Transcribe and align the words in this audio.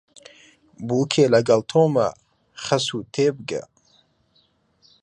بووکێ 0.87 1.25
لەگەڵ 1.33 1.61
تۆمە 1.69 2.07
خەسوو 2.63 3.07
تێبگە 3.13 3.61